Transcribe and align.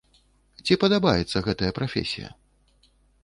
Ці 0.65 0.77
падабаецца 0.83 1.43
гэтая 1.49 1.71
прафесія? 1.81 2.29